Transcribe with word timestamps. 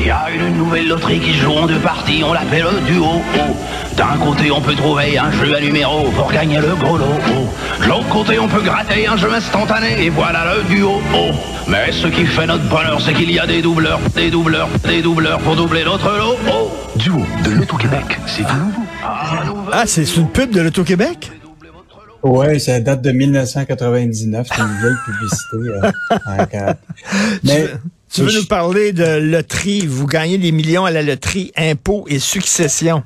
Il 0.00 0.06
y 0.06 0.10
a 0.10 0.30
une 0.30 0.56
nouvelle 0.56 0.88
loterie 0.88 1.20
qui 1.20 1.34
joue 1.34 1.52
en 1.52 1.66
deux 1.66 1.78
parties, 1.78 2.22
on 2.24 2.32
l'appelle 2.32 2.64
le 2.72 2.80
duo. 2.90 3.20
D'un 3.98 4.16
côté, 4.16 4.50
on 4.50 4.62
peut 4.62 4.74
trouver 4.74 5.18
un 5.18 5.30
jeu 5.30 5.54
à 5.54 5.60
numéro 5.60 6.10
pour 6.12 6.32
gagner 6.32 6.58
le 6.58 6.74
gros 6.74 6.96
lot. 6.96 7.04
De 7.82 7.86
l'autre 7.86 8.08
côté, 8.08 8.38
on 8.38 8.48
peut 8.48 8.62
gratter 8.62 9.06
un 9.06 9.18
jeu 9.18 9.30
instantané 9.30 10.02
et 10.02 10.08
voilà 10.08 10.54
le 10.54 10.62
duo. 10.74 11.02
Mais 11.68 11.92
ce 11.92 12.06
qui 12.06 12.24
fait 12.24 12.46
notre 12.46 12.64
bonheur, 12.64 12.98
c'est 12.98 13.12
qu'il 13.12 13.30
y 13.30 13.38
a 13.38 13.46
des 13.46 13.60
doubleurs, 13.60 14.00
des 14.16 14.30
doubleurs, 14.30 14.70
des 14.88 15.02
doubleurs 15.02 15.38
pour 15.40 15.54
doubler 15.54 15.84
notre 15.84 16.08
lot. 16.16 16.38
Duo 16.96 17.20
de 17.44 17.50
l'Auto-Québec, 17.50 18.18
c'est 18.26 18.44
tout 18.44 18.56
nouveau. 18.56 18.82
Ah, 19.04 19.84
c'est 19.84 20.16
une 20.16 20.28
pub 20.28 20.50
de 20.50 20.62
l'Auto-Québec? 20.62 21.30
Oui, 22.22 22.58
ça 22.58 22.80
date 22.80 23.02
de 23.02 23.12
1999. 23.12 24.48
C'est 24.50 24.62
une 24.62 24.80
vieille 24.80 24.96
publicité. 25.04 25.56
Euh, 26.38 26.72
Mais 27.44 27.68
tu, 28.12 28.22
veux 28.22 28.32
nous 28.32 28.46
parler 28.46 28.92
de 28.92 29.18
loterie? 29.18 29.86
Vous 29.86 30.06
gagnez 30.06 30.38
des 30.38 30.52
millions 30.52 30.84
à 30.84 30.90
la 30.90 31.02
loterie, 31.02 31.52
impôts 31.56 32.06
et 32.08 32.18
succession. 32.18 33.02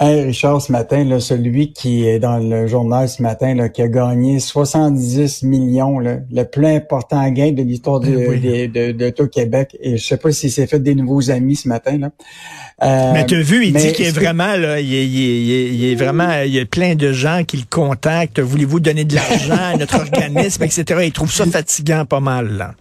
Hey 0.00 0.24
Richard, 0.24 0.60
ce 0.60 0.72
matin, 0.72 1.04
là, 1.04 1.20
celui 1.20 1.72
qui 1.72 2.04
est 2.04 2.18
dans 2.18 2.38
le 2.38 2.66
journal 2.66 3.08
ce 3.08 3.22
matin, 3.22 3.54
là, 3.54 3.68
qui 3.68 3.80
a 3.80 3.86
gagné 3.86 4.40
70 4.40 5.44
millions, 5.44 6.00
là, 6.00 6.16
le 6.32 6.42
plus 6.42 6.66
important 6.66 7.30
gain 7.30 7.52
de 7.52 7.62
l'histoire 7.62 8.00
de, 8.00 8.08
eh 8.08 8.66
de, 8.66 8.90
de, 8.90 9.24
québec 9.26 9.76
Et 9.80 9.96
je 9.96 10.04
sais 10.04 10.16
pas 10.16 10.32
s'il 10.32 10.50
s'est 10.50 10.66
fait 10.66 10.80
des 10.80 10.96
nouveaux 10.96 11.30
amis 11.30 11.54
ce 11.54 11.68
matin. 11.68 11.96
Là. 11.96 12.10
Euh, 12.82 13.12
mais 13.12 13.24
tu 13.24 13.36
as 13.36 13.42
vu, 13.42 13.66
il 13.66 13.72
dit 13.72 13.92
qu'il 13.92 14.06
est 14.06 14.10
vraiment, 14.10 14.56
là, 14.56 14.80
il, 14.80 14.92
est, 14.92 15.06
il, 15.06 15.84
est, 15.84 15.94
vraiment, 15.94 16.42
il 16.44 16.52
y 16.52 16.58
a 16.58 16.66
plein 16.66 16.96
de 16.96 17.12
gens 17.12 17.44
qui 17.46 17.58
le 17.58 17.64
contactent. 17.70 18.40
Voulez-vous 18.40 18.80
donner 18.80 19.04
de 19.04 19.14
l'argent 19.14 19.74
à 19.74 19.76
notre 19.76 20.00
organisme, 20.00 20.64
etc. 20.64 21.02
Il 21.04 21.12
trouve 21.12 21.32
ça 21.32 21.46
fatigant 21.50 22.04
pas 22.04 22.20
mal. 22.20 22.56
Là. 22.56 22.74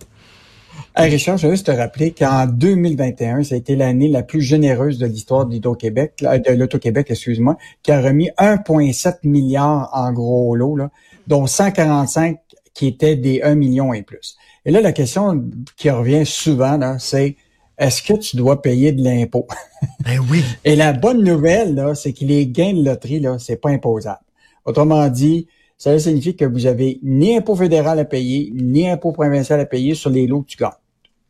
Hey 0.95 1.09
Richard, 1.09 1.39
je 1.39 1.47
veux 1.47 1.53
juste 1.53 1.65
te 1.65 1.71
rappeler 1.71 2.11
qu'en 2.11 2.45
2021, 2.45 3.41
ça 3.41 3.55
a 3.55 3.57
été 3.57 3.75
l'année 3.75 4.09
la 4.09 4.21
plus 4.21 4.41
généreuse 4.41 4.99
de 4.99 5.07
l'histoire 5.07 5.47
d'Hydro-Québec, 5.47 6.13
de 6.21 6.53
l'Auto-Québec, 6.53 7.07
excuse-moi, 7.09 7.57
qui 7.81 7.91
a 7.91 7.99
remis 7.99 8.29
1,7 8.37 9.21
milliard 9.23 9.89
en 9.91 10.13
gros 10.13 10.55
lot, 10.55 10.75
là, 10.75 10.91
dont 11.25 11.47
145 11.47 12.37
qui 12.75 12.85
étaient 12.85 13.15
des 13.15 13.41
1 13.41 13.55
million 13.55 13.91
et 13.91 14.03
plus. 14.03 14.37
Et 14.65 14.71
là, 14.71 14.81
la 14.81 14.91
question 14.91 15.43
qui 15.77 15.89
revient 15.89 16.27
souvent, 16.27 16.77
là, 16.77 16.99
c'est 16.99 17.37
est-ce 17.79 18.03
que 18.03 18.13
tu 18.13 18.37
dois 18.37 18.61
payer 18.61 18.91
de 18.91 19.03
l'impôt? 19.03 19.47
Ben 20.05 20.19
oui. 20.29 20.43
Et 20.63 20.75
la 20.75 20.93
bonne 20.93 21.23
nouvelle, 21.23 21.73
là, 21.73 21.95
c'est 21.95 22.13
que 22.13 22.23
les 22.23 22.45
gains 22.45 22.73
de 22.73 22.85
loterie, 22.85 23.19
là, 23.19 23.37
c'est 23.39 23.59
pas 23.59 23.69
imposable. 23.69 24.21
Autrement 24.63 25.09
dit, 25.09 25.47
ça 25.75 25.97
signifie 25.97 26.35
que 26.35 26.45
vous 26.45 26.67
avez 26.67 26.99
ni 27.01 27.35
impôt 27.35 27.55
fédéral 27.55 27.97
à 27.97 28.05
payer, 28.05 28.53
ni 28.53 28.87
impôt 28.87 29.11
provincial 29.11 29.59
à 29.59 29.65
payer 29.65 29.95
sur 29.95 30.11
les 30.11 30.27
lots 30.27 30.43
que 30.43 30.49
tu 30.49 30.57
gagnes 30.57 30.71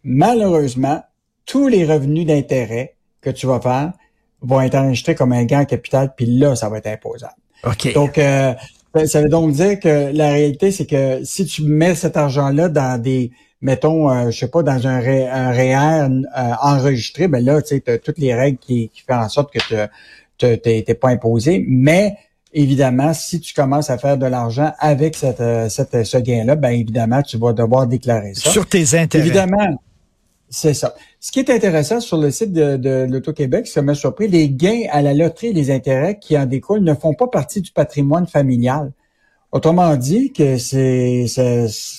malheureusement, 0.04 1.04
tous 1.46 1.68
les 1.68 1.86
revenus 1.86 2.26
d'intérêt 2.26 2.96
que 3.22 3.30
tu 3.30 3.48
vas 3.48 3.60
faire 3.60 3.94
vont 4.42 4.62
être 4.62 4.76
enregistrés 4.76 5.16
comme 5.16 5.32
un 5.32 5.46
gain 5.46 5.66
capital, 5.66 6.14
puis 6.16 6.26
là, 6.26 6.56
ça 6.56 6.70
va 6.70 6.78
être 6.78 6.88
imposable. 6.88 7.36
OK. 7.66 7.94
Donc, 7.94 8.18
euh, 8.18 8.54
ça 9.06 9.22
veut 9.22 9.30
donc 9.30 9.52
dire 9.52 9.80
que 9.80 10.12
la 10.14 10.32
réalité, 10.32 10.72
c'est 10.72 10.86
que 10.86 11.24
si 11.24 11.46
tu 11.46 11.64
mets 11.64 11.96
cet 11.96 12.18
argent-là 12.18 12.70
dans 12.70 13.02
des, 13.02 13.32
mettons, 13.62 14.10
euh, 14.10 14.30
je 14.30 14.40
sais 14.40 14.50
pas, 14.50 14.62
dans 14.62 14.86
un, 14.86 15.00
ré, 15.00 15.28
un 15.28 15.52
REER 15.52 16.10
euh, 16.10 16.52
enregistré, 16.62 17.28
ben 17.28 17.44
là, 17.44 17.62
tu 17.62 17.70
sais, 17.70 17.90
as 17.90 17.98
toutes 17.98 18.18
les 18.20 18.36
règles 18.36 18.58
qui, 18.58 18.90
qui 18.90 19.02
font 19.02 19.16
en 19.16 19.30
sorte 19.30 19.54
que 19.54 19.60
tu 20.38 20.46
n'es 20.46 20.94
pas 20.94 21.10
imposé, 21.10 21.66
mais 21.68 22.18
évidemment, 22.54 23.14
si 23.14 23.40
tu 23.40 23.54
commences 23.54 23.90
à 23.90 23.98
faire 23.98 24.18
de 24.18 24.26
l'argent 24.26 24.74
avec 24.80 25.16
cette, 25.16 25.42
euh, 25.42 25.70
cette, 25.70 26.06
ce 26.06 26.18
gain-là, 26.18 26.56
ben 26.56 26.70
évidemment, 26.70 27.22
tu 27.22 27.38
vas 27.38 27.54
devoir 27.54 27.88
déclarer 27.88 28.34
ça. 28.36 28.50
Sur 28.50 28.68
tes 28.68 28.98
intérêts. 28.98 29.26
Évidemment, 29.26 29.82
c'est 30.54 30.76
ça. 30.76 30.94
Ce 31.20 31.32
qui 31.32 31.40
est 31.40 31.50
intéressant 31.50 32.00
sur 32.00 32.18
le 32.18 32.30
site 32.30 32.54
de, 32.54 32.78
de 32.78 33.08
l'Auto-Québec, 33.10 33.66
ça 33.66 33.82
m'a 33.82 33.96
surpris, 33.96 34.28
les 34.28 34.50
gains 34.50 34.84
à 34.92 35.02
la 35.02 35.14
loterie 35.14 35.48
et 35.48 35.54
les 35.54 35.72
intérêts 35.72 36.20
qui 36.20 36.38
en 36.38 36.46
découlent 36.46 36.84
ne 36.84 36.94
font 36.94 37.16
pas 37.16 37.28
partie 37.28 37.60
du 37.60 37.72
patrimoine 37.72 38.28
familial. 38.28 38.92
Autrement 39.52 39.96
dit, 39.96 40.32
que 40.32 40.58
c'est 40.58 41.26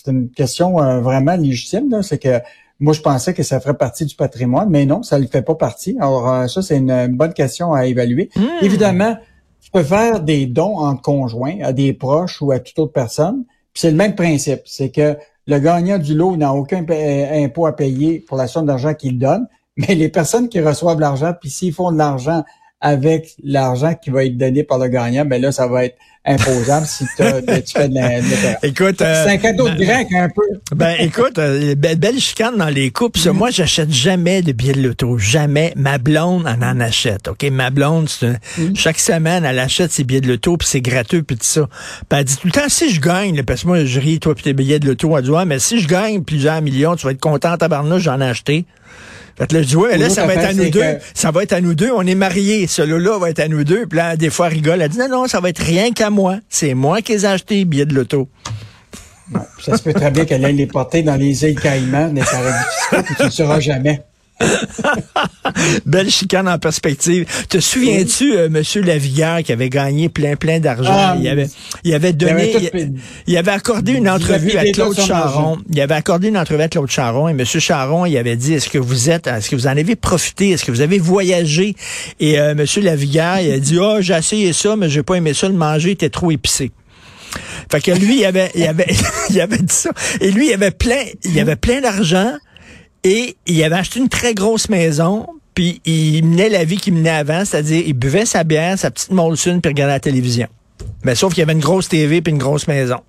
une 0.07 0.31
question 0.31 0.81
euh, 0.81 1.01
vraiment 1.01 1.37
légitime, 1.37 2.03
c'est 2.03 2.19
que 2.19 2.41
moi, 2.81 2.93
je 2.93 3.01
pensais 3.01 3.35
que 3.35 3.43
ça 3.43 3.61
ferait 3.61 3.77
partie 3.77 4.05
du 4.05 4.15
patrimoine, 4.15 4.69
mais 4.69 4.87
non, 4.87 5.03
ça 5.03 5.19
ne 5.19 5.27
fait 5.27 5.43
pas 5.43 5.55
partie. 5.55 5.97
Alors, 5.99 6.29
euh, 6.29 6.47
ça, 6.47 6.63
c'est 6.63 6.77
une 6.77 7.09
bonne 7.09 7.33
question 7.33 7.73
à 7.73 7.87
évaluer. 7.87 8.31
Hmm. 8.37 8.45
Évidemment, 8.63 9.17
tu 9.61 9.71
peux 9.71 9.83
faire 9.83 10.21
des 10.21 10.47
dons 10.47 10.77
entre 10.79 11.03
conjoints 11.03 11.59
à 11.63 11.73
des 11.73 11.93
proches 11.93 12.41
ou 12.43 12.53
à 12.53 12.61
toute 12.61 12.79
autre 12.79 12.93
personne. 12.93 13.45
Puis 13.73 13.81
c'est 13.81 13.91
le 13.91 13.97
même 13.97 14.15
principe. 14.15 14.61
C'est 14.65 14.91
que 14.91 15.17
le 15.47 15.59
gagnant 15.59 15.99
du 15.99 16.15
lot 16.15 16.37
n'a 16.37 16.55
aucun 16.55 16.85
euh, 16.89 17.45
impôt 17.45 17.67
à 17.67 17.77
payer 17.77 18.21
pour 18.21 18.37
la 18.37 18.47
somme 18.47 18.67
d'argent 18.67 18.95
qu'il 18.95 19.19
donne, 19.19 19.47
mais 19.77 19.95
les 19.95 20.09
personnes 20.09 20.49
qui 20.49 20.61
reçoivent 20.61 21.01
l'argent, 21.01 21.35
puis 21.39 21.51
s'ils 21.51 21.73
font 21.73 21.93
de 21.93 21.99
l'argent 21.99 22.45
avec 22.81 23.35
l'argent 23.43 23.95
qui 23.95 24.11
va 24.11 24.25
être 24.25 24.37
donné 24.37 24.63
par 24.63 24.79
le 24.79 24.89
gagnant, 24.89 25.25
ben 25.25 25.41
là, 25.41 25.53
ça 25.53 25.67
va 25.67 25.87
être 25.87 25.97
imposable 26.27 26.87
si 26.87 27.05
tu 27.17 27.23
fais 27.73 27.89
de 27.89 27.95
la, 27.95 28.59
Écoute, 28.63 28.97
c'est 28.99 29.31
un 29.31 29.37
cadeau 29.37 29.69
de 29.69 29.77
grec 29.77 30.09
un 30.13 30.29
peu. 30.29 30.43
Ben 30.75 30.97
écoute, 30.99 31.39
euh, 31.39 31.75
belle, 31.75 32.19
chicane 32.19 32.57
dans 32.57 32.69
les 32.69 32.91
coupes. 32.91 33.17
Mm. 33.25 33.31
Moi, 33.31 33.51
j'achète 33.51 33.91
jamais 33.91 34.43
de 34.43 34.53
billets 34.53 34.73
de 34.73 34.83
loto, 34.83 35.19
jamais. 35.19 35.73
Ma 35.77 35.99
blonde 35.99 36.47
en 36.47 36.63
en 36.63 36.81
achète. 36.81 37.29
Ok, 37.29 37.45
ma 37.51 37.71
blonde, 37.71 38.09
mm. 38.23 38.75
chaque 38.75 38.99
semaine, 38.99 39.45
elle 39.45 39.59
achète 39.59 39.93
ses 39.93 40.05
billets 40.05 40.23
de 40.23 40.29
loto, 40.29 40.57
puis 40.57 40.69
c'est 40.69 40.81
gratuit, 40.81 41.23
puis 41.23 41.37
tout 41.37 41.45
ça. 41.45 41.69
Puis 42.09 42.19
elle 42.19 42.25
dit 42.25 42.37
tout 42.37 42.47
le 42.47 42.53
temps 42.53 42.69
si 42.69 42.91
je 42.91 43.01
gagne, 43.01 43.43
parce 43.43 43.63
que 43.63 43.67
moi 43.67 43.85
je 43.85 44.01
ris 44.01 44.19
toi 44.19 44.35
puis 44.35 44.45
tes 44.45 44.55
billets 44.55 44.79
de 44.79 44.87
loto, 44.87 45.17
elle 45.17 45.25
dit 45.25 45.31
mais 45.47 45.59
si 45.59 45.81
je 45.81 45.89
gagne 45.89 46.23
plusieurs 46.23 46.63
millions, 46.63 46.97
tu 46.97 47.07
vas 47.07 47.13
être 47.13 47.21
content, 47.21 47.57
tabarnouche, 47.57 48.03
j'en 48.03 48.21
ai 48.21 48.29
acheté. 48.29 48.65
Fait 49.37 49.49
que 49.49 49.55
là, 49.55 49.63
je 49.63 49.67
dis, 49.67 49.77
ouais, 49.77 49.99
là, 49.99 50.11
ça 50.11 50.27
va 50.27 50.35
être 50.35 50.45
à 50.45 50.53
nous 50.53 50.71
deux. 50.71 50.85
Ça 51.13 51.31
va 51.31 51.43
être 51.43 51.53
à 51.53 51.61
nous 51.61 51.75
deux. 51.75 51.91
On 51.91 52.07
est 52.07 52.15
mariés. 52.15 52.67
Celui-là 52.67 53.19
va 53.19 53.31
être 53.31 53.41
à 53.41 53.49
nous 53.49 53.65
deux. 53.65 53.87
Puis 53.87 53.99
là, 53.99 54.17
des 54.17 54.31
fois, 54.31 54.47
elle 54.47 54.55
rigole. 54.55 54.81
Elle 54.81 54.89
dit, 54.89 54.99
non, 54.99 55.09
non, 55.09 55.27
ça 55.27 55.41
va 55.41 55.49
être 55.49 55.63
rien 55.63 55.93
qu'à 55.93 56.11
moi. 56.11 56.39
C'est 56.49 56.75
moi 56.75 57.03
qui 57.03 57.13
ai 57.13 57.25
acheté 57.25 57.57
les 57.57 57.65
billets 57.65 57.87
de 57.87 57.95
l'auto. 57.95 58.29
ça 59.61 59.77
se 59.77 59.83
peut 59.83 59.93
très 59.93 60.11
bien 60.11 60.25
qu'elle 60.25 60.45
aille 60.45 60.57
les 60.57 60.67
porter 60.67 61.03
dans 61.03 61.17
les 61.17 61.45
îles 61.45 61.59
Caïmans, 61.59 62.13
les 62.15 62.23
paradis 62.23 62.65
fiscaux, 62.79 63.03
puis 63.03 63.15
tu 63.17 63.23
ne 63.23 63.27
le 63.27 63.33
sauras 63.33 63.61
jamais. 63.61 64.03
Belle 65.87 66.11
chicane 66.11 66.49
en 66.49 66.59
perspective. 66.59 67.27
Te 67.49 67.61
souviens-tu, 67.61 68.37
euh, 68.37 68.49
Monsieur 68.49 68.83
qui 68.83 69.53
avait 69.53 69.69
gagné 69.69 70.09
plein, 70.09 70.37
plein 70.37 70.61
d'argent? 70.61 70.91
Ah, 70.91 71.17
il, 71.19 71.29
avait, 71.29 71.47
il 71.85 71.95
avait 71.95 72.13
donné, 72.13 72.53
il, 73.27 73.37
avait 73.37 73.51
accordé 73.53 73.93
une 73.93 74.09
entrevue 74.09 74.57
à 74.57 74.65
Claude 74.73 74.99
Charon. 74.99 75.59
Il 75.71 75.81
avait 75.81 75.95
accordé 75.95 76.29
une 76.29 76.39
entrevue 76.39 76.63
à 76.63 76.69
Claude 76.69 76.91
Charon 76.91 77.29
et 77.29 77.33
Monsieur 77.33 77.61
Charon, 77.61 78.07
il 78.07 78.17
avait 78.17 78.37
dit, 78.37 78.55
est-ce 78.55 78.69
que 78.69 78.79
vous 78.79 79.11
êtes, 79.11 79.27
est-ce 79.27 79.49
que 79.49 79.57
vous 79.57 79.67
en 79.67 79.77
avez 79.77 79.97
profité? 79.97 80.51
Est-ce 80.51 80.65
que 80.65 80.73
vous 80.73 80.81
avez 80.81 80.99
voyagé? 80.99 81.77
Et 82.19 82.39
euh, 82.39 82.55
Monsieur 82.55 82.83
Lavigueur, 82.83 83.39
il 83.39 83.53
a 83.53 83.59
dit, 83.59 83.79
oh, 83.79 83.99
j'ai 84.01 84.15
essayé 84.15 84.53
ça, 84.53 84.77
mais 84.77 84.89
j'ai 84.89 85.03
pas 85.03 85.15
aimé 85.15 85.33
ça, 85.35 85.49
le 85.49 85.55
manger 85.55 85.93
était 85.93 86.11
trop 86.11 86.31
épicé. 86.31 86.73
Fait 87.71 87.81
que 87.81 87.91
lui, 87.93 88.21
il 88.21 88.25
avait, 88.25 88.51
il 88.55 88.65
avait, 88.65 88.87
il 89.31 89.41
avait 89.41 89.59
dit 89.59 89.75
ça. 89.75 89.91
Et 90.21 90.31
lui, 90.31 90.49
il 90.49 90.53
avait 90.53 90.71
plein, 90.71 91.03
il 91.25 91.39
avait 91.39 91.57
plein 91.57 91.81
d'argent. 91.81 92.33
Et 93.05 93.37
il 93.47 93.63
avait 93.63 93.77
acheté 93.77 94.01
une 94.01 94.09
très 94.09 94.35
grosse 94.35 94.69
maison, 94.71 95.27
puis 95.55 95.81
il 95.85 96.25
menait 96.25 96.49
la 96.49 96.65
vie 96.65 96.79
qu'il 96.79 96.95
menait 96.95 97.11
avant, 97.11 97.45
c'est-à-dire 97.45 97.83
il 97.87 97.93
buvait 97.93 98.25
sa 98.25 98.45
bière, 98.45 98.79
sa 98.79 98.91
petite 98.91 99.11
Molson, 99.11 99.61
puis 99.63 99.69
regardait 99.69 99.93
la 99.93 100.01
télévision. 100.01 100.49
Mais 101.05 101.15
sauf 101.15 101.35
qu'il 101.35 101.41
y 101.41 101.43
avait 101.43 101.53
une 101.53 101.61
grosse 101.61 101.89
TV 101.89 102.23
puis 102.23 102.33
une 102.33 102.39
grosse 102.39 102.67
maison. 102.67 103.01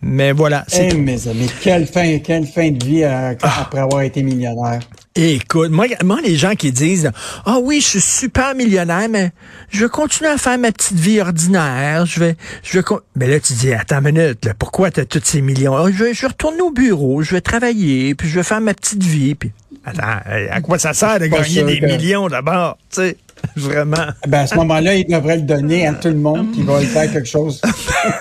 Mais 0.00 0.32
voilà. 0.32 0.64
c'est 0.68 0.92
hey, 0.92 0.94
mes 0.94 1.26
amis, 1.26 1.50
quelle 1.62 1.86
fin, 1.86 2.18
quelle 2.18 2.46
fin 2.46 2.70
de 2.70 2.84
vie 2.84 3.02
euh, 3.02 3.34
ah. 3.42 3.62
après 3.62 3.80
avoir 3.80 4.02
été 4.02 4.22
millionnaire. 4.22 4.80
Écoute, 5.18 5.70
moi, 5.70 5.86
moi, 6.04 6.18
les 6.22 6.36
gens 6.36 6.54
qui 6.54 6.72
disent 6.72 7.10
Ah 7.46 7.56
oui, 7.62 7.80
je 7.80 7.86
suis 7.86 8.00
super 8.02 8.54
millionnaire, 8.54 9.08
mais 9.08 9.30
je 9.70 9.84
vais 9.84 9.88
continuer 9.88 10.28
à 10.28 10.36
faire 10.36 10.58
ma 10.58 10.70
petite 10.72 10.98
vie 10.98 11.22
ordinaire. 11.22 12.04
Je 12.04 12.20
vais. 12.20 12.36
Je 12.62 12.78
vais 12.78 12.84
Mais 13.14 13.26
là, 13.26 13.40
tu 13.40 13.54
dis 13.54 13.72
Attends 13.72 14.00
une 14.00 14.12
minute, 14.12 14.50
pourquoi 14.58 14.90
tu 14.90 15.00
as 15.00 15.06
tous 15.06 15.22
ces 15.24 15.40
millions? 15.40 15.74
Ah, 15.74 15.86
je, 15.90 16.04
vais, 16.04 16.12
je 16.12 16.20
vais 16.20 16.26
retourner 16.26 16.60
au 16.60 16.70
bureau, 16.70 17.22
je 17.22 17.34
vais 17.34 17.40
travailler, 17.40 18.14
puis 18.14 18.28
je 18.28 18.34
vais 18.34 18.42
faire 18.42 18.60
ma 18.60 18.74
petite 18.74 19.02
vie. 19.02 19.34
Puis 19.34 19.52
Attends, 19.86 20.20
à 20.50 20.60
quoi 20.60 20.78
ça 20.78 20.92
sert 20.92 21.18
de 21.18 21.26
gagner 21.26 21.62
des 21.62 21.80
millions 21.80 22.28
d'abord? 22.28 22.76
Tu 22.90 22.96
sais? 22.96 23.16
Vraiment. 23.56 24.06
Ben 24.26 24.40
à 24.40 24.46
ce 24.46 24.54
moment-là, 24.56 24.96
il 24.96 25.06
devrait 25.06 25.36
le 25.36 25.42
donner 25.42 25.86
à 25.86 25.94
tout 25.94 26.08
le 26.08 26.16
monde 26.16 26.52
qui 26.52 26.62
va 26.62 26.82
y 26.82 26.86
faire 26.86 27.10
quelque 27.10 27.28
chose. 27.28 27.62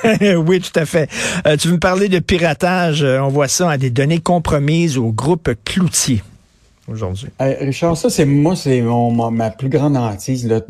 oui, 0.22 0.62
tout 0.62 0.80
à 0.80 0.86
fait. 0.86 1.10
Euh, 1.46 1.58
tu 1.58 1.68
veux 1.68 1.74
me 1.74 1.80
parler 1.80 2.08
de 2.08 2.20
piratage? 2.20 3.04
Euh, 3.04 3.20
on 3.20 3.30
voit 3.30 3.48
ça 3.48 3.72
à 3.72 3.78
des 3.78 3.90
données 3.90 4.20
compromises 4.20 4.98
au 4.98 5.12
groupe 5.12 5.50
Cloutier 5.66 6.22
aujourd'hui? 6.88 7.30
Richard, 7.40 7.98
ça, 7.98 8.10
c'est 8.10 8.26
moi, 8.26 8.56
c'est 8.56 8.82
ma 8.82 9.52
plus 9.52 9.70
grande 9.70 9.98
hantise. 9.98 10.48
Là, 10.48 10.62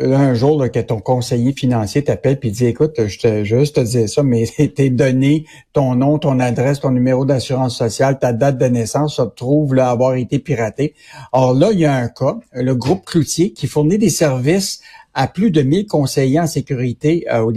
un 0.00 0.34
jour 0.34 0.70
que 0.70 0.80
ton 0.80 1.00
conseiller 1.00 1.52
financier 1.52 2.02
t'appelle 2.04 2.38
et 2.42 2.50
dit 2.50 2.66
Écoute, 2.66 2.94
je 3.06 3.18
te 3.18 3.44
juste 3.44 3.76
te 3.76 3.80
dire 3.80 4.08
ça, 4.08 4.22
mais 4.22 4.46
tes 4.76 4.90
données, 4.90 5.44
ton 5.72 5.94
nom, 5.94 6.18
ton 6.18 6.40
adresse, 6.40 6.80
ton 6.80 6.90
numéro 6.90 7.24
d'assurance 7.24 7.76
sociale, 7.76 8.18
ta 8.18 8.32
date 8.32 8.58
de 8.58 8.66
naissance, 8.66 9.16
te 9.16 9.22
trouve 9.22 9.74
là, 9.74 9.90
avoir 9.90 10.14
été 10.14 10.38
piraté. 10.38 10.94
Or 11.32 11.54
là, 11.54 11.70
il 11.72 11.80
y 11.80 11.86
a 11.86 11.94
un 11.94 12.08
cas, 12.08 12.38
le 12.52 12.74
groupe 12.74 13.04
Cloutier, 13.04 13.52
qui 13.52 13.66
fournit 13.66 13.98
des 13.98 14.10
services 14.10 14.80
à 15.14 15.26
plus 15.26 15.50
de 15.50 15.62
1000 15.62 15.86
conseillers 15.86 16.38
en 16.38 16.46
sécurité 16.46 17.26
euh, 17.32 17.40
aux 17.40 17.52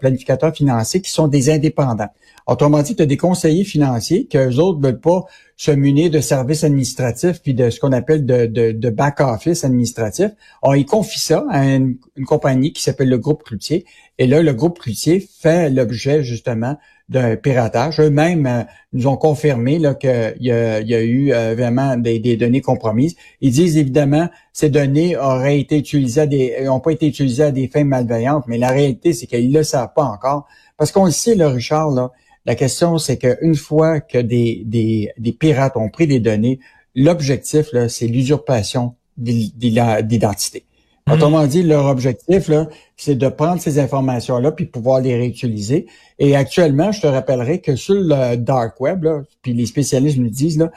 planificateurs 0.00 0.52
financiers 0.52 1.00
qui 1.00 1.10
sont 1.10 1.28
des 1.28 1.48
indépendants. 1.48 2.08
Autrement 2.48 2.80
dit, 2.80 2.96
tu 2.96 3.02
as 3.02 3.06
des 3.06 3.18
conseillers 3.18 3.64
financiers 3.64 4.26
qu'eux 4.26 4.56
autres 4.56 4.78
ne 4.80 4.86
veulent 4.86 5.00
pas 5.00 5.26
se 5.58 5.70
munir 5.70 6.10
de 6.10 6.20
services 6.20 6.64
administratifs 6.64 7.42
puis 7.42 7.52
de 7.52 7.68
ce 7.68 7.78
qu'on 7.78 7.92
appelle 7.92 8.24
de, 8.24 8.46
de, 8.46 8.90
back-office 8.90 9.64
administratif. 9.64 10.30
On 10.62 10.72
ils 10.72 10.86
confient 10.86 11.20
ça 11.20 11.44
à 11.50 11.66
une, 11.66 11.98
compagnie 12.26 12.72
qui 12.72 12.82
s'appelle 12.82 13.10
le 13.10 13.18
groupe 13.18 13.42
Cloutier. 13.42 13.84
Et 14.16 14.26
là, 14.26 14.42
le 14.42 14.54
groupe 14.54 14.78
Cloutier 14.78 15.20
fait 15.20 15.68
l'objet 15.68 16.22
justement 16.22 16.78
d'un 17.10 17.36
piratage. 17.36 18.00
Eux-mêmes 18.00 18.46
euh, 18.46 18.62
nous 18.94 19.08
ont 19.08 19.16
confirmé 19.16 19.78
qu'il 20.00 20.36
y, 20.40 20.48
y 20.48 20.50
a 20.50 20.80
eu 21.02 21.32
euh, 21.32 21.54
vraiment 21.54 21.96
des, 21.96 22.18
des, 22.18 22.38
données 22.38 22.60
compromises. 22.62 23.14
Ils 23.42 23.52
disent 23.52 23.76
évidemment 23.76 24.28
ces 24.54 24.70
données 24.70 25.18
auraient 25.18 25.60
été 25.60 25.78
utilisées 25.78 26.22
à 26.22 26.26
des, 26.26 26.68
ont 26.68 26.80
pas 26.80 26.92
été 26.92 27.08
utilisées 27.08 27.44
à 27.44 27.50
des 27.50 27.68
fins 27.68 27.84
malveillantes, 27.84 28.44
mais 28.46 28.58
la 28.58 28.70
réalité 28.70 29.12
c'est 29.12 29.26
qu'ils 29.26 29.52
le 29.52 29.62
savent 29.62 29.92
pas 29.94 30.04
encore. 30.04 30.46
Parce 30.78 30.92
qu'on 30.92 31.06
le 31.06 31.10
sait, 31.10 31.34
là, 31.34 31.50
Richard, 31.50 31.90
là, 31.90 32.12
la 32.48 32.54
question 32.54 32.96
c'est 32.96 33.18
qu'une 33.18 33.54
fois 33.54 34.00
que 34.00 34.16
des, 34.16 34.62
des, 34.64 35.12
des 35.18 35.32
pirates 35.32 35.76
ont 35.76 35.90
pris 35.90 36.06
des 36.06 36.18
données, 36.18 36.58
l'objectif 36.94 37.66
c'est 37.88 38.06
l'usurpation 38.06 38.94
d'identité. 39.18 40.64
Mhm. 41.06 41.14
Autrement 41.14 41.46
dit, 41.46 41.62
leur 41.62 41.86
objectif, 41.86 42.50
c'est 42.96 43.16
de 43.16 43.28
prendre 43.28 43.60
ces 43.60 43.78
informations-là 43.78 44.52
puis 44.52 44.64
pouvoir 44.64 45.00
les 45.00 45.14
réutiliser. 45.16 45.86
Et 46.18 46.36
actuellement, 46.36 46.90
je 46.90 47.02
te 47.02 47.06
rappellerai 47.06 47.60
que 47.60 47.76
sur 47.76 47.94
le 47.94 48.36
dark 48.36 48.80
web, 48.80 49.04
là, 49.04 49.22
puis 49.42 49.52
les 49.52 49.66
spécialistes 49.66 50.18
nous 50.18 50.30
disent, 50.30 50.58
là, 50.58 50.70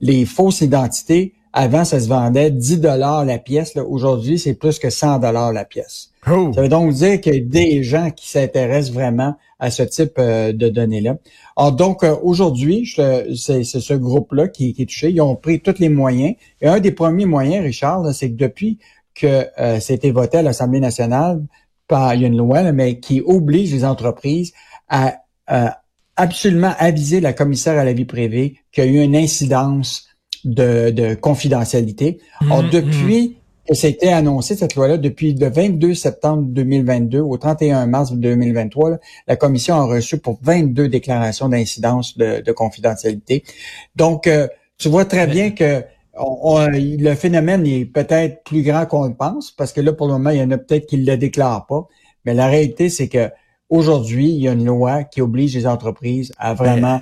les 0.00 0.26
fausses 0.26 0.60
identités, 0.60 1.34
avant, 1.52 1.84
ça 1.84 1.98
se 1.98 2.08
vendait 2.08 2.50
10 2.50 2.80
dollars 2.80 3.24
la 3.24 3.38
pièce. 3.38 3.76
Aujourd'hui, 3.76 4.38
c'est 4.38 4.54
plus 4.54 4.78
que 4.78 4.90
100 4.90 5.20
dollars 5.20 5.52
la 5.52 5.64
pièce. 5.64 6.10
Oh. 6.30 6.52
Ça 6.54 6.62
veut 6.62 6.68
donc 6.68 6.92
dire 6.92 7.20
qu'il 7.20 7.34
y 7.34 7.38
a 7.38 7.40
des 7.40 7.82
gens 7.82 8.10
qui 8.10 8.28
s'intéressent 8.28 8.92
vraiment 8.92 9.36
à 9.58 9.70
ce 9.70 9.82
type 9.82 10.14
euh, 10.18 10.52
de 10.52 10.68
données-là. 10.68 11.16
Alors 11.56 11.72
donc, 11.72 12.04
euh, 12.04 12.14
aujourd'hui, 12.22 12.86
c'est 13.34 13.64
ce 13.64 13.94
groupe-là 13.94 14.48
qui, 14.48 14.74
qui, 14.74 14.82
est 14.82 14.86
touché. 14.86 15.10
Ils 15.10 15.20
ont 15.20 15.36
pris 15.36 15.60
tous 15.60 15.78
les 15.78 15.88
moyens. 15.88 16.34
Et 16.60 16.68
un 16.68 16.80
des 16.80 16.92
premiers 16.92 17.26
moyens, 17.26 17.64
Richard, 17.64 18.14
c'est 18.14 18.30
que 18.30 18.36
depuis 18.36 18.78
que 19.14 19.46
euh, 19.58 19.80
c'était 19.80 20.10
voté 20.10 20.38
à 20.38 20.42
l'Assemblée 20.42 20.80
nationale 20.80 21.42
par 21.88 22.14
il 22.14 22.22
y 22.22 22.24
a 22.24 22.28
une 22.28 22.36
loi, 22.36 22.70
mais 22.72 22.98
qui 22.98 23.22
oblige 23.24 23.72
les 23.72 23.84
entreprises 23.84 24.52
à 24.88 25.16
absolument 26.16 26.72
aviser 26.78 27.20
la 27.20 27.32
commissaire 27.32 27.78
à 27.78 27.84
la 27.84 27.92
vie 27.92 28.04
privée 28.04 28.56
qu'il 28.72 28.84
y 28.84 28.88
a 28.88 28.90
eu 28.90 29.04
une 29.04 29.14
incidence 29.14 30.08
de, 30.44 31.14
confidentialité. 31.14 32.18
Alors, 32.40 32.64
mmh, 32.64 32.70
depuis 32.70 33.28
mmh. 33.28 33.45
Que 33.66 33.74
c'était 33.74 34.08
annoncé, 34.08 34.56
cette 34.56 34.74
loi-là, 34.74 34.96
depuis 34.96 35.34
le 35.34 35.48
22 35.48 35.94
septembre 35.94 36.44
2022 36.46 37.20
au 37.20 37.36
31 37.36 37.86
mars 37.86 38.12
2023, 38.12 38.98
la 39.26 39.36
commission 39.36 39.74
a 39.76 39.84
reçu 39.84 40.18
pour 40.18 40.38
22 40.42 40.88
déclarations 40.88 41.48
d'incidence 41.48 42.16
de, 42.16 42.52
confidentialité. 42.52 43.44
Donc, 43.96 44.26
euh, 44.26 44.46
tu 44.78 44.88
vois 44.88 45.04
très 45.04 45.26
bien 45.26 45.50
que 45.50 45.82
le 46.18 47.14
phénomène 47.14 47.66
est 47.66 47.84
peut-être 47.84 48.42
plus 48.44 48.62
grand 48.62 48.86
qu'on 48.86 49.06
le 49.06 49.14
pense, 49.14 49.50
parce 49.50 49.72
que 49.72 49.80
là, 49.80 49.92
pour 49.92 50.06
le 50.06 50.14
moment, 50.14 50.30
il 50.30 50.38
y 50.38 50.42
en 50.42 50.50
a 50.50 50.58
peut-être 50.58 50.86
qui 50.86 50.98
ne 50.98 51.06
le 51.06 51.16
déclarent 51.16 51.66
pas. 51.66 51.86
Mais 52.24 52.34
la 52.34 52.46
réalité, 52.46 52.88
c'est 52.88 53.08
que 53.08 53.30
aujourd'hui, 53.68 54.30
il 54.30 54.40
y 54.40 54.48
a 54.48 54.52
une 54.52 54.64
loi 54.64 55.04
qui 55.04 55.20
oblige 55.20 55.54
les 55.54 55.66
entreprises 55.66 56.32
à 56.38 56.54
vraiment 56.54 57.00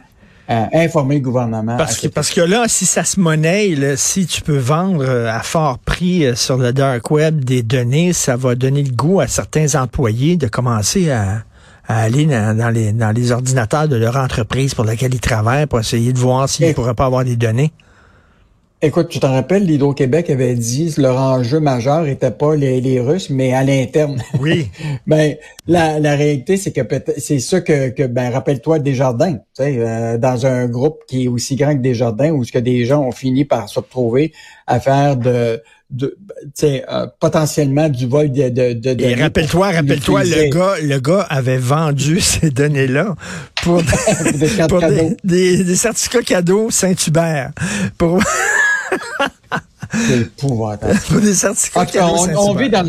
euh, 0.51 0.67
informer 0.75 1.15
le 1.15 1.21
gouvernement. 1.23 1.77
Parce 1.79 1.99
que, 1.99 2.09
parce 2.09 2.31
que 2.31 2.43
là, 2.43 2.65
si 2.69 2.85
ça 2.85 3.03
se 3.05 3.19
monnaie, 3.19 3.97
si 3.97 4.27
tu 4.27 4.43
peux 4.43 4.59
vendre 4.59 5.03
euh, 5.03 5.27
à 5.31 5.41
fort 5.41 5.79
prix 5.79 6.27
euh, 6.27 6.35
sur 6.35 6.59
le 6.59 6.73
dark 6.73 7.11
web 7.11 7.43
des 7.43 7.63
données, 7.63 8.13
ça 8.13 8.37
va 8.37 8.55
donner 8.55 8.83
le 8.83 8.93
goût 8.93 9.21
à 9.21 9.27
certains 9.27 9.75
employés 9.81 10.37
de 10.37 10.47
commencer 10.47 11.11
à, 11.11 11.45
aller 11.89 12.27
dans, 12.27 12.71
les, 12.73 12.93
dans 12.93 13.11
les 13.11 13.33
ordinateurs 13.33 13.89
de 13.89 13.97
leur 13.97 14.17
entreprise 14.17 14.75
pour 14.75 14.85
laquelle 14.85 15.15
ils 15.15 15.21
travaillent 15.21 15.67
pour 15.67 15.81
essayer 15.81 16.13
de 16.13 16.19
voir 16.19 16.47
s'ils 16.49 16.69
ne 16.69 16.73
pourraient 16.73 16.95
pas 16.95 17.07
avoir 17.07 17.25
des 17.25 17.37
données. 17.37 17.73
Écoute, 18.85 19.09
tu 19.09 19.19
t'en 19.19 19.33
rappelles, 19.33 19.65
l'Hydro-Québec 19.65 20.29
avait 20.29 20.55
dit 20.55 20.93
que 20.95 21.01
leur 21.01 21.17
enjeu 21.17 21.59
majeur 21.59 22.07
était 22.07 22.31
pas 22.31 22.55
les, 22.55 22.83
les 22.83 23.01
Russes, 23.01 23.31
mais 23.31 23.55
à 23.55 23.65
l'interne. 23.65 24.23
Oui. 24.39 24.69
ben, 25.07 25.37
la, 25.67 25.99
la 26.01 26.15
réalité, 26.17 26.59
c'est 26.59 26.71
que 26.71 26.83
c'est 27.17 27.39
ça 27.39 27.63
que, 27.63 27.89
que 27.89 28.03
ben, 28.03 28.31
rappelle-toi 28.31 28.81
Desjardins, 28.81 29.37
tu 29.37 29.41
sais, 29.55 29.77
euh, 29.79 30.19
dans 30.19 30.45
un 30.45 30.67
groupe 30.67 31.01
qui 31.09 31.25
est 31.25 31.29
aussi 31.29 31.57
grand 31.57 31.75
que 31.75 31.81
Desjardins, 31.81 32.31
où 32.33 32.45
ce 32.45 32.53
que 32.53 32.59
des 32.59 32.85
gens 32.85 33.01
ont 33.03 33.13
fini 33.13 33.47
par 33.47 33.71
se 33.71 33.79
retrouver 33.79 34.35
à 34.67 34.79
faire 34.81 35.17
de, 35.17 35.63
de 35.91 36.15
euh, 36.63 37.07
potentiellement 37.21 37.89
du 37.89 38.07
vol 38.07 38.31
de, 38.33 38.49
de, 38.49 38.73
de 38.73 39.03
Et 39.03 39.15
rappelle-toi, 39.15 39.71
rappelle-toi, 39.71 40.25
le 40.25 40.51
gars, 40.51 40.75
le 40.83 40.99
gars 40.99 41.27
avait 41.31 41.59
vendu 41.59 42.21
ces 42.21 42.51
données-là 42.51 43.15
pour, 43.63 43.81
des, 45.25 45.65
des, 45.65 45.77
certificats 45.77 46.23
cadeaux 46.23 46.71
Saint-Hubert. 46.71 47.53
Pour 47.97 48.21
Pour 50.39 51.21
des 51.21 51.35
certificats 51.35 52.09
on, 52.37 52.55
vit 52.55 52.69
dans 52.69 52.85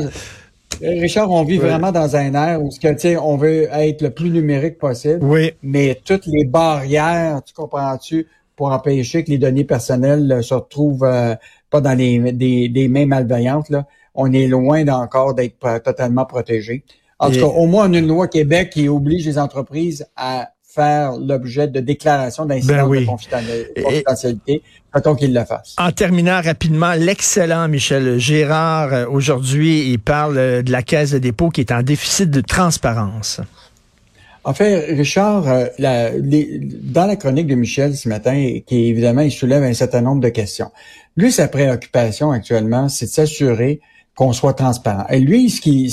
Richard, 0.82 1.32
on 1.32 1.44
vit 1.44 1.58
vraiment 1.58 1.92
dans 1.92 2.16
un 2.16 2.34
air 2.34 2.62
où 2.62 2.70
que, 2.70 3.18
on 3.20 3.38
veut 3.38 3.68
être 3.72 4.02
le 4.02 4.10
plus 4.10 4.30
numérique 4.30 4.78
possible. 4.78 5.20
Oui. 5.24 5.52
Mais 5.62 6.02
toutes 6.04 6.26
les 6.26 6.46
barrières, 6.46 7.42
tu 7.46 7.54
comprends-tu, 7.54 8.28
pour 8.56 8.72
empêcher 8.72 9.24
que 9.24 9.32
les 9.32 9.38
données 9.38 9.66
personnelles 9.66 10.40
se 10.42 10.54
retrouvent 10.54 11.04
euh, 11.04 11.36
pas 11.70 11.82
dans 11.82 11.98
les, 11.98 12.32
des, 12.32 12.70
des 12.70 12.88
mains 12.88 13.06
malveillantes, 13.06 13.70
là, 13.70 13.86
on 14.16 14.32
est 14.32 14.48
loin 14.48 14.88
encore 14.88 15.34
d'être 15.34 15.82
totalement 15.84 16.26
protégé. 16.26 16.84
En 17.20 17.30
tout 17.30 17.40
cas, 17.40 17.46
au 17.46 17.66
moins, 17.66 17.90
on 17.90 17.94
a 17.94 17.98
une 17.98 18.08
loi 18.08 18.28
Québec 18.28 18.72
qui 18.72 18.90
oblige 18.90 19.26
les 19.26 19.38
entreprises 19.38 20.06
à 20.16 20.50
faire 20.76 21.14
l'objet 21.14 21.68
de 21.68 21.80
déclarations 21.80 22.46
d'incidence 22.46 22.90
ben 22.90 23.02
de 23.02 23.06
confidentialité, 23.06 24.62
faut 25.04 25.16
qu'il 25.16 25.34
le 25.34 25.46
fasse. 25.46 25.76
En 25.78 25.92
terminant 25.92 26.42
rapidement, 26.42 26.94
l'excellent 26.94 27.68
Michel 27.68 28.20
Gérard, 28.20 28.94
euh, 28.94 29.06
aujourd'hui, 29.08 29.90
il 29.90 30.00
parle 30.00 30.38
euh, 30.38 30.62
de 30.62 30.72
la 30.72 30.82
Caisse 30.82 31.12
de 31.12 31.18
dépôt 31.18 31.50
qui 31.50 31.62
est 31.62 31.72
en 31.72 31.82
déficit 31.82 32.30
de 32.30 32.42
transparence. 32.42 33.42
En 34.44 34.54
fait, 34.54 34.94
Richard, 34.96 35.48
euh, 35.48 35.66
dans 35.80 37.08
la 37.08 37.16
chronique 37.16 37.48
de 37.48 37.56
Michel 37.56 37.96
ce 37.96 38.08
matin, 38.08 38.60
qui 38.66 38.90
évidemment, 38.90 39.22
il 39.22 39.32
soulève 39.32 39.64
un 39.64 39.74
certain 39.74 40.02
nombre 40.02 40.22
de 40.22 40.30
questions. 40.30 40.72
Lui, 41.18 41.32
sa 41.32 41.48
préoccupation 41.48 42.32
actuellement, 42.32 42.90
c'est 42.90 43.08
de 43.08 43.12
s'assurer 43.12 43.80
qu'on 44.16 44.34
soit 44.34 44.54
transparent. 44.54 45.06
Et 45.10 45.20
lui, 45.20 45.50
ce 45.50 45.62
qui, 45.62 45.90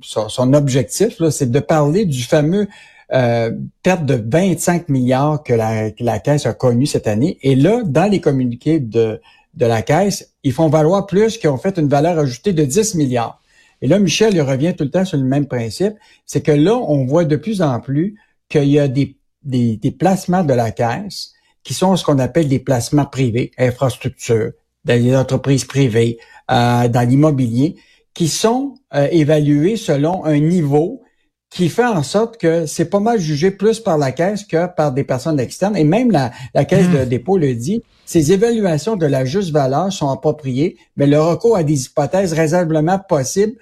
son 0.00 0.54
objectif, 0.54 1.22
c'est 1.30 1.50
de 1.50 1.60
parler 1.60 2.04
du 2.04 2.22
fameux 2.22 2.68
euh, 3.12 3.50
perte 3.82 4.04
de 4.04 4.22
25 4.24 4.88
milliards 4.88 5.42
que 5.42 5.52
la, 5.52 5.90
la, 5.98 6.18
Caisse 6.20 6.46
a 6.46 6.54
connu 6.54 6.86
cette 6.86 7.06
année. 7.06 7.38
Et 7.42 7.54
là, 7.54 7.82
dans 7.84 8.10
les 8.10 8.20
communiqués 8.20 8.78
de, 8.78 9.20
de 9.54 9.66
la 9.66 9.82
Caisse, 9.82 10.32
ils 10.44 10.52
font 10.52 10.68
valoir 10.68 11.06
plus 11.06 11.38
qu'ils 11.38 11.50
ont 11.50 11.58
fait 11.58 11.78
une 11.78 11.88
valeur 11.88 12.18
ajoutée 12.18 12.52
de 12.52 12.64
10 12.64 12.94
milliards. 12.94 13.40
Et 13.82 13.88
là, 13.88 13.98
Michel, 13.98 14.34
il 14.34 14.42
revient 14.42 14.74
tout 14.76 14.84
le 14.84 14.90
temps 14.90 15.04
sur 15.04 15.18
le 15.18 15.24
même 15.24 15.46
principe. 15.46 15.94
C'est 16.26 16.42
que 16.42 16.52
là, 16.52 16.76
on 16.76 17.06
voit 17.06 17.24
de 17.24 17.36
plus 17.36 17.62
en 17.62 17.80
plus 17.80 18.16
qu'il 18.48 18.68
y 18.68 18.78
a 18.78 18.88
des, 18.88 19.16
des, 19.42 19.76
des, 19.76 19.90
placements 19.90 20.44
de 20.44 20.52
la 20.52 20.70
Caisse 20.70 21.32
qui 21.62 21.74
sont 21.74 21.96
ce 21.96 22.04
qu'on 22.04 22.18
appelle 22.18 22.48
des 22.48 22.58
placements 22.58 23.06
privés, 23.06 23.52
infrastructures, 23.58 24.52
dans 24.84 25.02
les 25.02 25.16
entreprises 25.16 25.64
privées, 25.64 26.18
euh, 26.50 26.88
dans 26.88 27.08
l'immobilier, 27.08 27.76
qui 28.14 28.28
sont 28.28 28.74
euh, 28.94 29.08
évalués 29.10 29.76
selon 29.76 30.24
un 30.24 30.38
niveau 30.38 31.02
qui 31.50 31.68
fait 31.68 31.84
en 31.84 32.04
sorte 32.04 32.36
que 32.36 32.64
c'est 32.64 32.84
pas 32.84 33.00
mal 33.00 33.18
jugé 33.18 33.50
plus 33.50 33.80
par 33.80 33.98
la 33.98 34.12
caisse 34.12 34.44
que 34.44 34.66
par 34.66 34.92
des 34.92 35.02
personnes 35.02 35.40
externes. 35.40 35.76
Et 35.76 35.82
même 35.82 36.12
la, 36.12 36.30
la 36.54 36.64
caisse 36.64 36.88
de 36.88 37.04
hmm. 37.04 37.08
dépôt 37.08 37.38
le 37.38 37.54
dit, 37.54 37.82
ces 38.06 38.32
évaluations 38.32 38.96
de 38.96 39.06
la 39.06 39.24
juste 39.24 39.50
valeur 39.50 39.92
sont 39.92 40.10
appropriées, 40.10 40.76
mais 40.96 41.06
le 41.06 41.20
recours 41.20 41.56
à 41.56 41.64
des 41.64 41.86
hypothèses 41.86 42.32
raisonnablement 42.32 43.00
possibles 43.00 43.56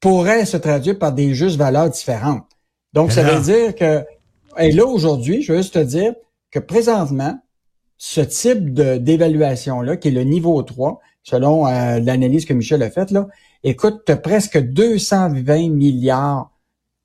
pourrait 0.00 0.44
se 0.44 0.58
traduire 0.58 0.98
par 0.98 1.12
des 1.12 1.34
justes 1.34 1.56
valeurs 1.56 1.90
différentes. 1.90 2.44
Donc, 2.92 3.12
ça 3.12 3.22
veut 3.22 3.40
dire 3.40 3.74
que, 3.74 4.04
et 4.58 4.72
là, 4.72 4.84
aujourd'hui, 4.84 5.42
je 5.42 5.52
veux 5.52 5.58
juste 5.58 5.74
te 5.74 5.78
dire 5.78 6.14
que 6.50 6.58
présentement, 6.58 7.38
ce 7.96 8.20
type 8.20 8.72
d'évaluation-là, 8.72 9.96
qui 9.96 10.08
est 10.08 10.12
le 10.12 10.24
niveau 10.24 10.60
3, 10.62 11.00
selon 11.22 11.66
euh, 11.66 12.00
l'analyse 12.00 12.46
que 12.46 12.54
Michel 12.54 12.82
a 12.82 12.90
faite, 12.90 13.10
là, 13.10 13.28
écoute, 13.62 14.10
presque 14.22 14.58
220 14.58 15.70
milliards 15.70 16.50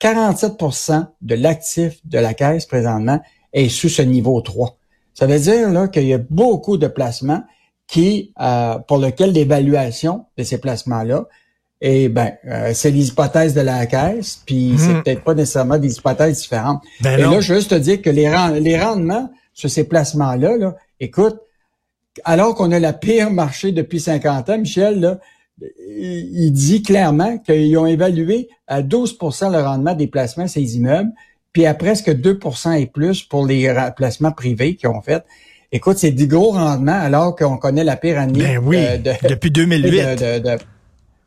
47% 0.01 1.07
de 1.21 1.35
l'actif 1.35 1.99
de 2.05 2.19
la 2.19 2.33
caisse 2.33 2.65
présentement 2.65 3.21
est 3.53 3.69
sous 3.69 3.89
ce 3.89 4.01
niveau 4.01 4.39
3. 4.41 4.77
Ça 5.13 5.25
veut 5.25 5.39
dire 5.39 5.69
là 5.71 5.87
qu'il 5.87 6.05
y 6.05 6.13
a 6.13 6.17
beaucoup 6.17 6.77
de 6.77 6.87
placements 6.87 7.43
qui, 7.87 8.33
euh, 8.41 8.77
pour 8.79 8.97
lequel 8.97 9.31
l'évaluation 9.31 10.25
de 10.37 10.43
ces 10.43 10.57
placements-là, 10.57 11.25
et 11.81 12.09
ben, 12.09 12.33
euh, 12.47 12.71
c'est 12.73 12.91
les 12.91 13.09
hypothèses 13.09 13.53
de 13.53 13.61
la 13.61 13.85
caisse, 13.85 14.41
puis 14.45 14.75
c'est 14.77 14.93
mhm. 14.93 15.03
peut-être 15.03 15.23
pas 15.23 15.33
nécessairement 15.33 15.77
des 15.77 15.95
hypothèses 15.97 16.39
différentes. 16.39 16.81
Ben 17.01 17.19
et 17.19 17.21
là, 17.21 17.39
je 17.39 17.53
veux 17.53 17.59
juste 17.59 17.71
te 17.71 17.75
dire 17.75 18.01
que 18.01 18.09
les, 18.09 18.29
les 18.59 18.81
rendements 18.81 19.29
sur 19.53 19.69
ces 19.69 19.83
placements-là, 19.83 20.57
là, 20.57 20.75
écoute, 20.99 21.37
alors 22.23 22.55
qu'on 22.55 22.71
a 22.71 22.79
la 22.79 22.93
pire 22.93 23.29
marché 23.29 23.71
depuis 23.71 23.99
50 23.99 24.49
ans, 24.49 24.57
Michel, 24.57 24.99
là, 24.99 25.19
il 25.61 26.51
dit 26.51 26.81
clairement 26.81 27.37
qu'ils 27.37 27.77
ont 27.77 27.85
évalué 27.85 28.49
à 28.67 28.81
12% 28.81 29.51
le 29.51 29.61
rendement 29.61 29.93
des 29.93 30.07
placements 30.07 30.47
ces 30.47 30.75
immeubles, 30.75 31.11
puis 31.53 31.65
à 31.65 31.73
presque 31.73 32.09
2% 32.09 32.77
et 32.79 32.85
plus 32.85 33.23
pour 33.23 33.45
les 33.45 33.73
placements 33.95 34.31
privés 34.31 34.75
qu'ils 34.75 34.89
ont 34.89 35.01
fait. 35.01 35.23
Écoute, 35.71 35.97
c'est 35.97 36.11
du 36.11 36.27
gros 36.27 36.51
rendement 36.51 36.99
alors 36.99 37.35
qu'on 37.35 37.57
connaît 37.57 37.83
la 37.83 37.95
pire 37.95 38.19
année. 38.19 38.39
Ben 38.39 38.59
oui, 38.63 38.77
depuis 39.29 39.51
2008. 39.51 40.23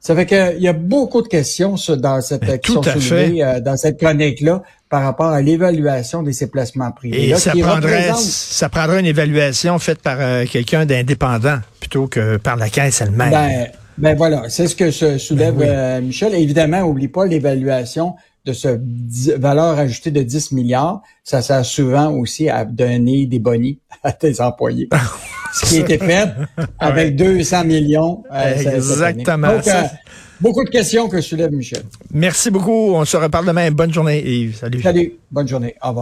ça 0.01 0.15
fait 0.15 0.27
qu'il 0.27 0.63
y 0.63 0.69
a 0.69 0.73
beaucoup 0.73 1.23
de 1.23 1.29
questions 1.29 1.75
dans 1.99 2.21
cette, 2.21 2.45
ben, 2.45 2.59
qui 2.59 2.73
sont 2.73 2.83
soulevées 2.83 3.43
euh, 3.43 3.61
dans 3.61 3.77
cette 3.77 3.99
chronique-là 3.99 4.63
par 4.89 5.03
rapport 5.03 5.29
à 5.29 5.43
l'évaluation 5.43 6.23
de 6.23 6.31
ces 6.31 6.47
placements 6.51 6.93
privés. 6.93 7.31
Et 7.31 7.35
ça, 7.37 7.53
prendrait, 7.53 8.13
ça 8.15 8.69
prendrait 8.69 9.01
une 9.01 9.07
évaluation 9.07 9.79
faite 9.79 10.01
par 10.01 10.17
euh, 10.21 10.45
quelqu'un 10.51 10.87
d'indépendant 10.87 11.59
plutôt 11.81 12.07
que 12.07 12.37
par 12.37 12.57
la 12.57 12.71
caisse 12.71 13.01
elle-même. 13.01 13.31
Ben, 13.31 13.67
ben 13.99 14.17
voilà, 14.17 14.49
c'est 14.49 14.69
ce 14.69 14.77
que 14.77 14.91
se 14.91 15.19
soulève 15.19 15.57
ben 15.57 15.69
euh, 15.69 16.01
Michel. 16.01 16.35
évidemment, 16.35 16.83
oublie 16.83 17.09
pas 17.09 17.27
l'évaluation 17.27 18.15
de 18.45 18.53
ce 18.53 18.79
valeur 19.37 19.79
ajoutée 19.79 20.11
de 20.11 20.23
10 20.23 20.53
milliards. 20.53 21.03
Ça 21.25 21.43
sert 21.43 21.65
souvent 21.65 22.13
aussi 22.13 22.49
à 22.49 22.65
donner 22.65 23.27
des 23.27 23.39
bonnies 23.39 23.79
à 24.03 24.13
tes 24.13 24.41
employés. 24.41 24.89
ce 25.53 25.67
qui 25.67 25.77
a 25.79 25.81
été 25.81 25.99
fait 25.99 26.29
avec 26.79 27.17
200 27.17 27.65
millions. 27.65 28.23
Euh, 28.33 28.55
Exactement. 28.55 29.55
Donc, 29.55 29.65
beaucoup 30.41 30.65
de 30.65 30.71
questions 30.71 31.09
que 31.09 31.21
soulève 31.21 31.53
Michel. 31.53 31.83
Merci 32.13 32.51
beaucoup. 32.51 32.95
On 32.95 33.05
se 33.05 33.17
reparle 33.17 33.47
demain. 33.47 33.71
Bonne 33.71 33.93
journée, 33.93 34.25
Yves. 34.25 34.57
Salut. 34.57 34.81
Salut. 34.81 35.13
Bonne 35.31 35.49
journée. 35.49 35.75
Au 35.83 35.89
revoir. 35.89 35.97